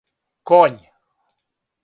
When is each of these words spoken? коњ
коњ 0.47 0.77